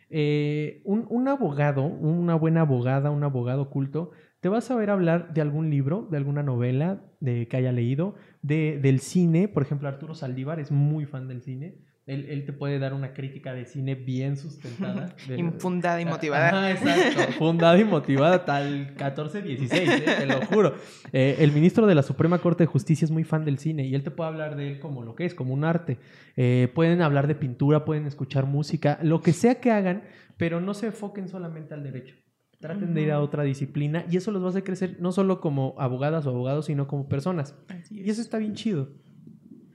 [0.09, 5.43] Eh, un, abogado, una buena abogada, un abogado culto, te va a saber hablar de
[5.43, 10.15] algún libro, de alguna novela de, que haya leído, de, del cine, por ejemplo, Arturo
[10.15, 14.37] Saldívar es muy fan del cine él, te puede dar una crítica de cine bien
[14.37, 15.15] sustentada.
[15.37, 16.71] Infundada y motivada.
[16.71, 17.33] Exacto.
[17.35, 20.05] Fundada y motivada tal 14-16, ¿eh?
[20.19, 20.75] te lo juro.
[21.13, 23.95] Eh, el ministro de la Suprema Corte de Justicia es muy fan del cine y
[23.95, 25.99] él te puede hablar de él como lo que es, como un arte.
[26.37, 30.03] Eh, pueden hablar de pintura, pueden escuchar música, lo que sea que hagan,
[30.37, 32.17] pero no se enfoquen solamente al derecho.
[32.59, 35.41] Traten de ir a otra disciplina y eso los va a hacer crecer no solo
[35.41, 37.55] como abogadas o abogados, sino como personas.
[37.91, 38.91] Y eso está bien chido.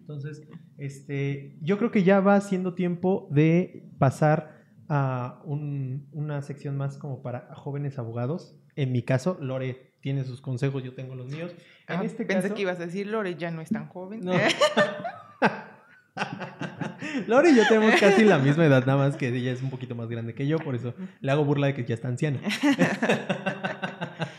[0.05, 0.43] Entonces,
[0.77, 7.23] este, yo creo que ya va siendo tiempo de pasar a una sección más como
[7.23, 8.55] para jóvenes abogados.
[8.75, 11.55] En mi caso, Lore tiene sus consejos, yo tengo los míos.
[11.87, 14.19] En Ah, este pensé que ibas a decir, Lore ya no es tan joven.
[14.23, 14.33] No.
[17.27, 19.95] Lore y yo tenemos casi la misma edad, nada más que ella es un poquito
[19.95, 22.41] más grande que yo, por eso le hago burla de que ya está anciana.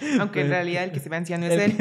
[0.21, 1.73] Aunque en realidad el que se ve anciano es El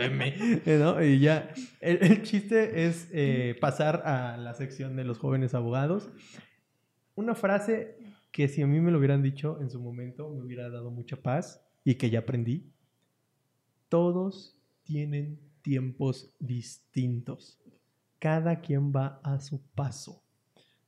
[0.00, 1.06] él.
[1.16, 6.08] Y ya, el, el chiste es eh, pasar a la sección de los jóvenes abogados.
[7.14, 7.96] Una frase
[8.32, 11.16] que si a mí me lo hubieran dicho en su momento me hubiera dado mucha
[11.16, 12.70] paz y que ya aprendí.
[13.88, 17.58] Todos tienen tiempos distintos.
[18.18, 20.22] Cada quien va a su paso.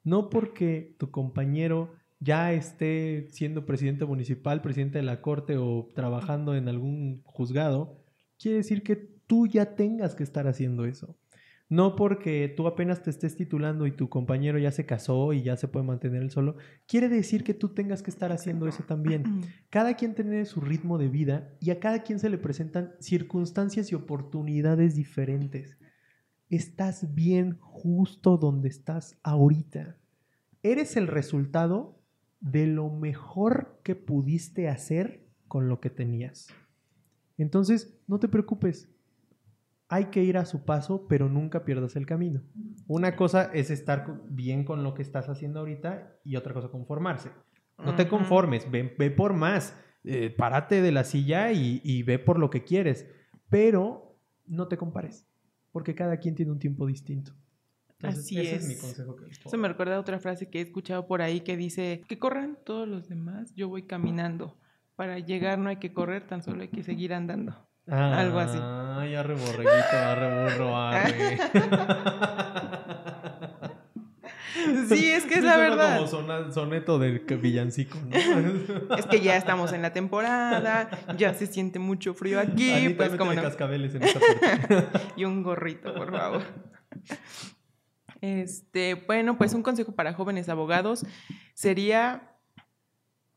[0.04, 6.54] No porque tu compañero ya esté siendo presidente municipal, presidente de la corte o trabajando
[6.56, 8.02] en algún juzgado,
[8.38, 11.16] quiere decir que tú ya tengas que estar haciendo eso.
[11.70, 15.56] No porque tú apenas te estés titulando y tu compañero ya se casó y ya
[15.58, 19.42] se puede mantener él solo, quiere decir que tú tengas que estar haciendo eso también.
[19.68, 23.92] Cada quien tiene su ritmo de vida y a cada quien se le presentan circunstancias
[23.92, 25.76] y oportunidades diferentes.
[26.48, 29.98] Estás bien justo donde estás ahorita.
[30.62, 31.97] Eres el resultado
[32.40, 36.48] de lo mejor que pudiste hacer con lo que tenías.
[37.36, 38.88] Entonces, no te preocupes.
[39.88, 42.42] Hay que ir a su paso, pero nunca pierdas el camino.
[42.86, 47.30] Una cosa es estar bien con lo que estás haciendo ahorita y otra cosa conformarse.
[47.78, 49.74] No te conformes, ve, ve por más.
[50.04, 53.08] Eh, párate de la silla y, y ve por lo que quieres.
[53.48, 55.26] Pero no te compares,
[55.72, 57.32] porque cada quien tiene un tiempo distinto.
[58.02, 58.68] Así ese es.
[58.68, 61.20] mi consejo que les puedo Eso me recuerda a otra frase que he escuchado por
[61.20, 64.56] ahí que dice, que corran todos los demás, yo voy caminando.
[64.94, 67.54] Para llegar no hay que correr, tan solo hay que seguir andando.
[67.86, 68.58] algo así.
[68.60, 71.38] Ay, arre borreguito, arre burro, arre.
[74.88, 75.98] Sí, es que es la verdad.
[75.98, 78.16] como soneto del villancico, ¿no?
[78.96, 83.18] Es que ya estamos en la temporada, ya se siente mucho frío aquí, Anita, pues
[83.18, 83.42] como no.
[83.42, 84.86] cascabeles en esta parte.
[85.16, 86.42] Y un gorrito, por favor.
[88.20, 91.06] Este, bueno, pues un consejo para jóvenes abogados
[91.54, 92.34] sería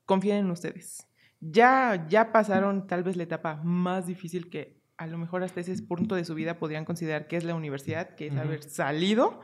[0.05, 1.07] confíen en ustedes.
[1.39, 5.81] Ya, ya pasaron tal vez la etapa más difícil que a lo mejor hasta ese
[5.81, 9.39] punto de su vida podrían considerar que es la universidad, que es haber salido,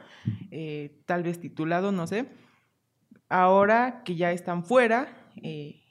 [0.52, 2.28] eh, tal vez titulado, no sé.
[3.30, 5.82] Ahora que ya están fuera, eh,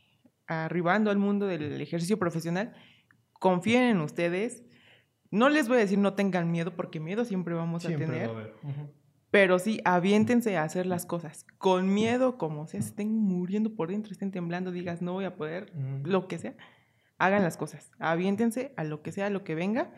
[0.47, 2.75] arribando al mundo del ejercicio profesional,
[3.33, 4.63] confíen en ustedes.
[5.31, 8.29] No les voy a decir no tengan miedo, porque miedo siempre vamos Siempre a tener.
[8.29, 8.55] va a haber.
[9.31, 11.47] Pero sí, aviéntense a hacer las cosas.
[11.59, 15.35] Con miedo, como sea, se estén muriendo por dentro, estén temblando, digas, no voy a
[15.37, 15.73] poder,
[16.05, 16.55] lo que sea.
[17.19, 17.91] Hagan las cosas.
[17.99, 19.93] Aviéntense a lo que sea, a lo que venga.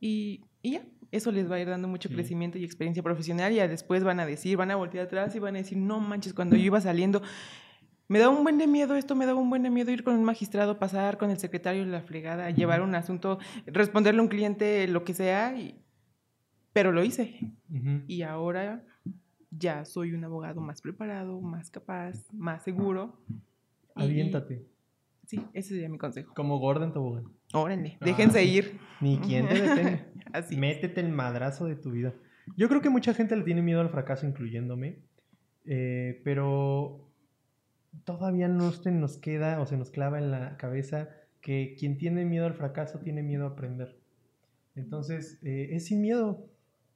[0.00, 2.14] Y, y ya, eso les va a ir dando mucho Sí.
[2.14, 3.52] crecimiento y experiencia profesional.
[3.52, 5.98] Y ya después van a decir, van a voltear atrás y van a decir, no
[6.00, 7.20] manches, cuando yo iba saliendo,
[8.08, 10.14] me daba un buen de miedo esto, me daba un buen de miedo ir con
[10.14, 14.28] un magistrado, pasar con el secretario de la fregada, llevar un asunto, responderle a un
[14.28, 15.56] cliente, lo que sea.
[15.56, 15.78] y-
[16.72, 17.38] Pero lo hice
[18.06, 18.82] y ahora
[19.50, 23.18] ya soy un abogado más preparado, más capaz, más seguro.
[23.96, 24.66] Y- Aviéntate.
[25.26, 26.34] Sí, ese sería mi consejo.
[26.34, 27.24] Como Gordon Tobogán.
[27.54, 28.50] Órale, Ah, déjense sí.
[28.50, 28.78] ir.
[29.00, 30.06] Ni quien te detenga.
[30.32, 30.56] Así.
[30.56, 32.14] Métete el madrazo de tu vida.
[32.56, 34.98] Yo creo que mucha gente le tiene miedo al fracaso, incluyéndome.
[35.64, 37.08] eh, pero
[38.04, 41.08] todavía no se nos queda o se nos clava en la cabeza
[41.40, 43.96] que quien tiene miedo al fracaso tiene miedo a aprender.
[44.74, 46.48] Entonces, eh, es sin miedo.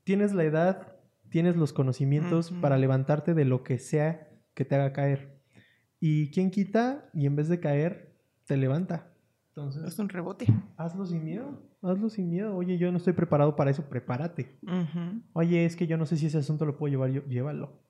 [0.07, 0.93] Tienes la edad,
[1.31, 5.41] tienes los conocimientos para levantarte de lo que sea que te haga caer.
[5.99, 8.15] Y quien quita y en vez de caer,
[8.47, 9.09] te levanta.
[9.49, 10.47] Entonces, Es un rebote.
[10.77, 12.55] Hazlo sin miedo, hazlo sin miedo.
[12.55, 14.61] Oye, yo no estoy preparado para eso, prepárate.
[14.63, 15.23] Ujú.
[15.33, 17.83] Oye, es que yo no sé si ese asunto lo puedo llevar yo, llévalo.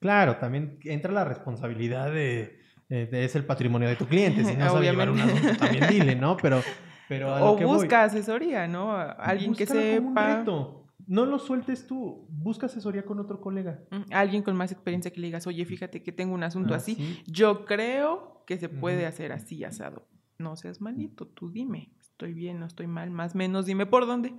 [0.00, 4.42] Claro, también entra la responsabilidad de, de- de- es el patrimonio de tu cliente.
[4.44, 6.36] Si no sabe llevar un asunto, también dile, ¿no?
[6.38, 6.60] Pero,
[7.08, 8.96] pero a lo O que voy, busca asesoría, ¿no?
[8.96, 10.38] Alguien que un sepa.
[10.38, 10.81] reto.
[11.06, 13.82] No lo sueltes tú, busca asesoría con otro colega.
[14.10, 16.92] Alguien con más experiencia que le digas, oye, fíjate que tengo un asunto así.
[16.92, 17.22] Así.
[17.26, 20.06] Yo creo que se puede hacer así, asado.
[20.38, 21.92] No seas malito, tú dime.
[22.00, 24.32] Estoy bien, no estoy mal, más menos, dime por dónde.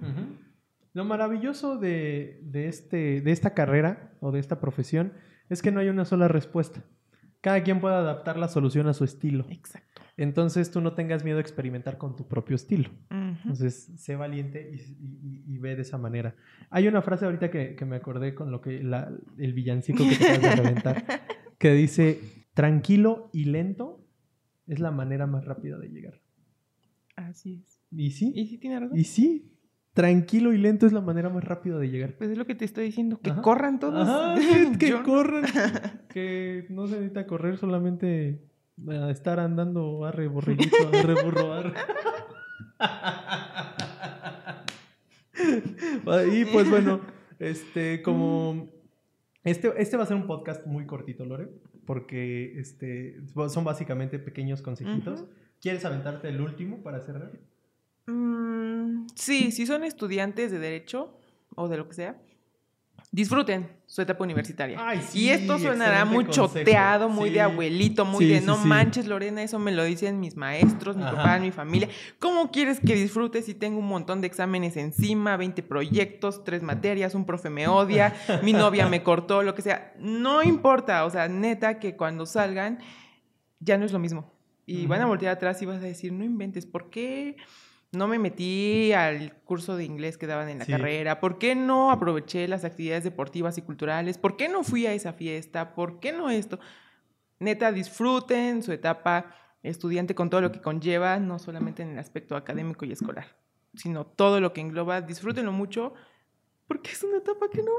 [0.93, 5.13] Lo maravilloso de, de este, de esta carrera o de esta profesión
[5.49, 6.84] es que no hay una sola respuesta.
[7.44, 9.46] Cada quien puede adaptar la solución a su estilo.
[9.50, 10.02] Exacto.
[10.16, 12.90] Entonces tú no tengas miedo a experimentar con tu propio estilo.
[13.10, 16.36] Entonces, sé valiente y, y- y- y ve de esa manera.
[16.70, 20.16] Hay una frase ahorita que, que me acordé con lo que la- el villancico que
[20.16, 21.04] te acabas de reventar,
[21.60, 22.22] que dice,
[22.54, 24.08] tranquilo y lento
[24.68, 26.22] es la manera más rápida de llegar.
[27.18, 27.82] Así es.
[27.92, 28.32] ¿Y sí?
[28.36, 28.98] Y sí tiene razón.
[28.98, 29.53] ¿Y sí?
[29.94, 32.16] Tranquilo y lento es la manera más rápida de llegar.
[32.18, 33.44] Pues es lo que te estoy diciendo, que Ajá.
[33.44, 34.08] corran todos.
[34.08, 34.36] Ajá,
[34.80, 35.44] que, Yo corran.
[36.10, 38.42] que no se necesita correr, solamente
[38.90, 41.74] eh, estar andando, arre borreguito, arre burro, arre.
[46.32, 47.02] y pues bueno,
[47.38, 48.72] este, como...
[49.44, 51.50] Este, este va a ser un podcast muy cortito, Lore,
[51.86, 55.26] porque este, son básicamente pequeños consejitos.
[55.62, 57.34] ¿Quieres aventarte el último para cerrar?
[58.08, 61.18] Mm, sí, si son estudiantes de derecho
[61.56, 62.18] o de lo que sea,
[63.12, 64.78] disfruten su etapa universitaria.
[64.82, 66.48] Ay, sí, y esto sonará muy consejo.
[66.48, 67.36] choteado, muy Sí.
[67.36, 71.04] de abuelito, muy Sí, de no manches, Lorena, eso me lo dicen mis maestros, mi
[71.04, 71.16] Ajá.
[71.16, 71.89] papá, mi familia.
[72.20, 77.13] ¿Cómo quieres que disfrutes si tengo un montón de exámenes encima, 20 proyectos, tres materias,
[77.13, 79.94] un profe me odia, mi novia me cortó, lo que sea?
[80.00, 82.80] No importa, o sea, neta que cuando salgan
[83.60, 84.32] ya no es lo mismo.
[84.66, 87.36] Y van a voltear atrás y vas a decir, no inventes, ¿por qué
[87.94, 90.72] no me metí al curso de inglés que daban en la Sí.
[90.72, 91.20] carrera?
[91.20, 94.18] ¿Por qué no aproveché las actividades deportivas y culturales?
[94.18, 95.74] ¿Por qué no fui a esa fiesta?
[95.76, 96.60] ¿Por qué no esto?
[97.40, 102.36] Neta, disfruten su etapa estudiante con todo lo que conlleva, no solamente en el aspecto
[102.36, 103.28] académico y escolar,
[103.76, 105.02] sino todo lo que engloba.
[105.02, 105.94] Disfrútenlo mucho
[106.74, 107.72] porque es una etapa que no.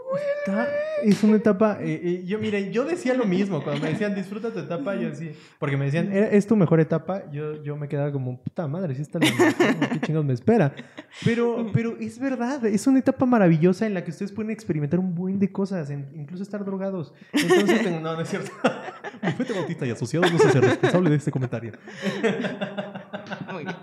[0.47, 0.69] Está-
[1.03, 1.79] es una etapa.
[1.81, 3.61] eh, eh, yo, miren, yo decía lo mismo.
[3.63, 5.33] Cuando me decían disfruta tu etapa, yo decía.
[5.59, 7.29] Porque me decían, "¿Era- ¿es tu mejor etapa?
[7.33, 10.73] Yo, yo me quedaba como, puta madre, si está la mejor, ¿qué chingados me espera?
[11.25, 15.13] Pero, pero es verdad, es una etapa maravillosa en la que ustedes pueden experimentar un
[15.15, 17.13] buen de cosas, en- incluso estar drogados.
[17.33, 18.53] Entonces, tengo- no, no es cierto.
[19.23, 21.73] Bufete Bautista y asociados no se hace responsable de este comentario.
[23.53, 23.77] Muy bien.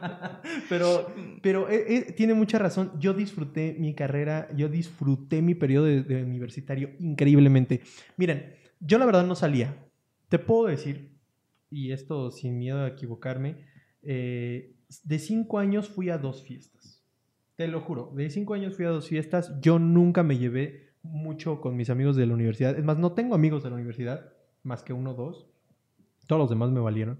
[0.70, 2.92] Pero, pero eh, eh, tiene mucha razón.
[3.00, 7.82] Yo disfruté mi carrera, yo disfruté mi periodo de, universitario increíblemente.
[8.18, 9.76] Miren, yo la verdad no salía.
[10.30, 11.18] Te puedo decir,
[11.70, 13.66] y esto sin miedo a equivocarme,
[14.04, 17.04] eh, de cinco años fui a dos fiestas.
[17.56, 19.60] Te lo juro, de cinco años fui a dos fiestas.
[19.62, 22.78] Yo nunca me llevé mucho con mis amigos de la universidad.
[22.78, 25.48] Es más, no tengo amigos de la universidad, más que uno o dos.
[26.28, 27.20] Todos los demás me valieron.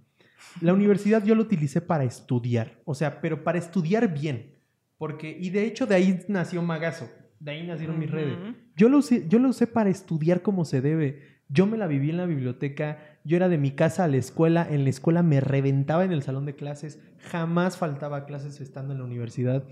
[0.60, 4.56] La universidad yo la utilicé para estudiar, o sea, pero para estudiar bien.
[4.98, 8.38] Porque, y de hecho de ahí nació Magazo, de ahí nacieron mis redes.
[8.76, 11.42] Yo lo, usé, yo lo usé para estudiar como se debe.
[11.50, 14.68] Yo me la viví en la biblioteca, yo era de mi casa a la escuela,
[14.70, 19.00] en la escuela me reventaba en el salón de clases, jamás faltaba clases estando en
[19.00, 19.68] la universidad.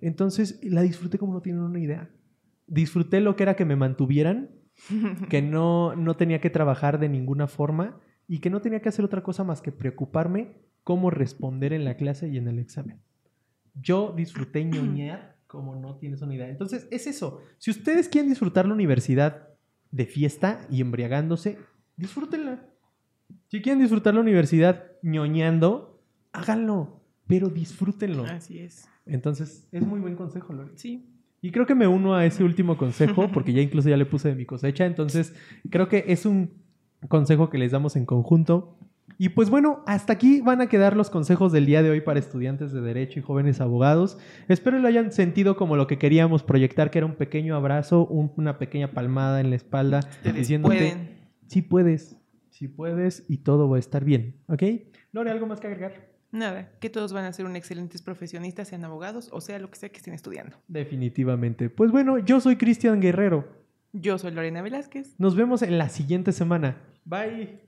[0.00, 2.10] Entonces la disfruté como no tienen una idea.
[2.66, 4.50] Disfruté lo que era que me mantuvieran,
[5.30, 9.04] que no, no tenía que trabajar de ninguna forma y que no tenía que hacer
[9.04, 13.00] otra cosa más que preocuparme cómo responder en la clase y en el examen.
[13.74, 16.48] Yo disfruté ñoñar como no tienes una idea.
[16.48, 17.40] Entonces, es eso.
[17.58, 19.50] Si ustedes quieren disfrutar la universidad
[19.92, 21.58] de fiesta y embriagándose,
[21.96, 22.66] disfrútenla.
[23.46, 28.24] Si quieren disfrutar la universidad ñoñando, háganlo, pero disfrútenlo.
[28.24, 28.88] Así es.
[29.06, 30.72] Entonces, es muy buen consejo, Lore.
[30.74, 31.08] Sí.
[31.40, 34.30] Y creo que me uno a ese último consejo, porque ya incluso ya le puse
[34.30, 34.86] de mi cosecha.
[34.86, 35.34] Entonces,
[35.70, 36.63] creo que es un
[37.08, 38.76] consejo que les damos en conjunto.
[39.18, 42.18] Y pues bueno, hasta aquí van a quedar los consejos del día de hoy para
[42.18, 44.18] estudiantes de Derecho y jóvenes abogados.
[44.48, 48.32] Espero lo hayan sentido como lo que queríamos proyectar, que era un pequeño abrazo, un-
[48.36, 50.00] una pequeña palmada en la espalda,
[50.34, 51.08] diciéndote, pueden.
[51.46, 52.16] sí puedes,
[52.50, 54.36] sí puedes y todo va a estar bien.
[54.48, 54.62] ¿Ok?
[55.12, 55.92] Lore, ¿algo más que agregar?
[56.32, 59.76] Nada, que todos van a ser un excelentes profesionistas, sean abogados o sea lo que
[59.78, 60.56] sea que estén estudiando.
[60.66, 61.70] Definitivamente.
[61.70, 63.46] Pues bueno, yo soy Cristian Guerrero.
[63.92, 65.14] Yo soy Lorena Velázquez.
[65.18, 66.78] Nos vemos en la siguiente semana.
[67.06, 67.58] Bye.